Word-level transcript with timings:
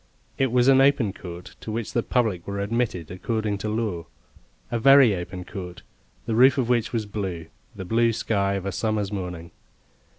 It 0.39 0.51
was 0.51 0.67
an 0.67 0.81
open 0.81 1.13
court, 1.13 1.55
to 1.61 1.71
which 1.71 1.93
the 1.93 2.01
public 2.01 2.47
were 2.47 2.59
admitted 2.59 3.11
according 3.11 3.59
to 3.59 3.69
law; 3.69 4.07
a 4.71 4.79
very 4.79 5.15
open 5.15 5.45
court, 5.45 5.83
the 6.25 6.33
roof 6.33 6.57
of 6.57 6.69
which 6.69 6.91
was 6.91 7.05
blue 7.05 7.45
the 7.75 7.85
blue 7.85 8.11
sky 8.11 8.53
of 8.55 8.65
a 8.65 8.71
summer's 8.71 9.11
morning. 9.11 9.51